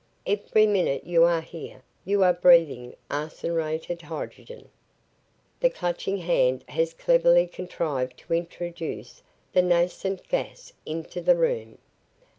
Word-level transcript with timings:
Every 0.25 0.65
minute 0.65 1.03
you 1.05 1.25
are 1.25 1.41
here, 1.41 1.83
you 2.05 2.23
are 2.23 2.33
breathing 2.33 2.95
arseniuretted 3.11 4.01
hydrogen. 4.01 4.67
The 5.59 5.69
Clutching 5.69 6.17
Hand 6.17 6.63
has 6.69 6.95
cleverly 6.95 7.45
contrived 7.45 8.17
to 8.21 8.33
introduce 8.33 9.21
the 9.53 9.61
nascent 9.61 10.27
gas 10.27 10.73
into 10.87 11.21
the 11.21 11.35
room. 11.35 11.77